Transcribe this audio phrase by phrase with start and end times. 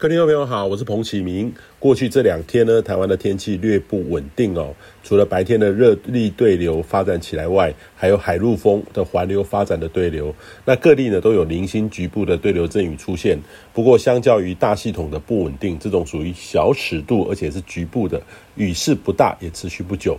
[0.00, 1.52] 各位听众朋友好，我是彭启明。
[1.78, 4.74] 过去这两天呢，台湾的天气略不稳定哦。
[5.04, 10.34] 除了白天的热力对流发展起来外，还有海陆风的环流发展的对流。
[10.64, 13.38] 那各地呢都有零星局部的对流阵雨出现。
[13.74, 18.22] 不过，相较于大系统的不稳定，这种属于小尺度而且是局部的
[18.54, 20.18] 雨势不大，也持续不久。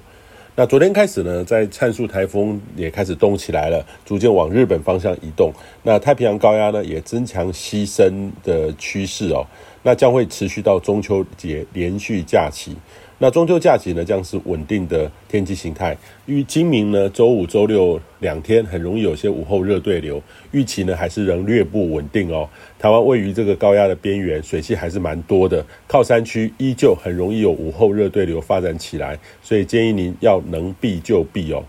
[0.54, 5.52] 那昨天开始呢，在灿数台风也开始动起来了，逐渐往日本方向移动。
[5.82, 9.48] 那太平洋高压呢，也增强西伸的趋势哦。
[9.84, 12.76] 那将会持续到中秋节连续假期。
[13.18, 15.96] 那中秋假期呢，将是稳定的天气形态。
[16.26, 20.20] 于今明呢，周五、周六两天很容易有些午后热对流，
[20.52, 22.50] 预期呢还是仍略不稳定哦。
[22.80, 31.64] 台湾位于这个高压的边缘，水汽还是蛮多的，靠山区依旧很容易有午后热对流发展起来，所以建议您要能避就避哦。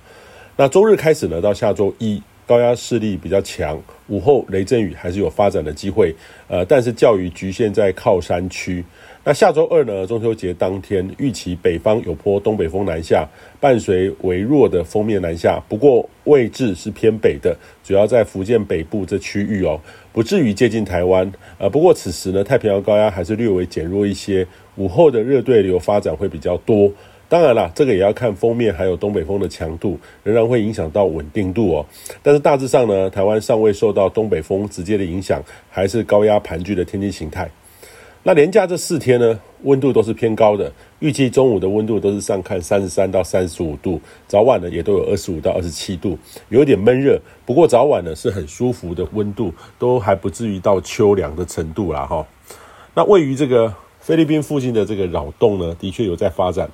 [0.57, 2.23] 那周日开始呢，到下周一。
[2.53, 6.15] 高压势力比较强，午后雷阵雨还是有发展的机会，
[6.49, 8.85] 呃，但是较于局限在靠山区。
[9.25, 13.27] 那下周二呢，中秋节当天，预期北方有波东北风南下，
[13.59, 19.81] 伴随微弱的锋面南下，不过位置是偏北的，主要在福建北部这区域哦，
[20.13, 21.33] 不至于接近台湾。
[21.57, 26.93] 呃，不过此时呢，太平洋高压还是略微减弱一些，午后的热对流发展会比较多。
[27.33, 31.87] 当然啦，这个也要看封面还有东北风的强度，仍然会影响到稳定度哦。
[32.23, 37.51] 但是大致上呢，台湾尚未受到东北风直接的影响，还是高压盘踞的天气形态。
[38.23, 46.19] 那连假这四天呢，温度都是偏高的，预计中午的温度都是上看三十三到三十五度，早晚呢也都有二十五到二十七度，
[46.51, 47.19] 有一点闷热。
[47.47, 52.27] 不过早晚呢是很舒服的温度，都还不至于到秋凉的程度啦哈。
[52.95, 56.69] 那位于这个菲律宾附近的这个扰动呢，的确有在发展。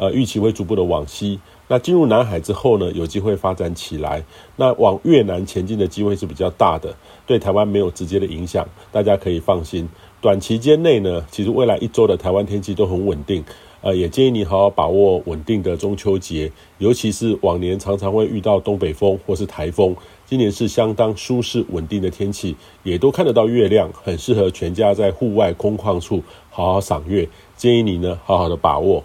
[0.00, 4.24] 呃，预期会逐步的往西，那进入南海之后呢，有机会发展起来。
[4.56, 9.86] 那往越南前进的机会是比较大的，对台湾没有直接的影响，大家可以放心。
[10.22, 13.44] 短期间内呢，其实未来一周的台湾天气都很稳定。
[13.82, 19.94] 呃，也建议你好好把握稳定的中秋节，尤其是往年常常会遇到东北风或是台风，
[20.24, 27.28] 今年是相当舒适稳定的天气，也都看得到月亮，很适合全家在户外空旷处好好赏月。
[27.56, 29.04] 建议你呢，好好的把握。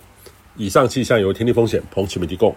[0.57, 2.55] 以上气象由天地风险彭启明提供。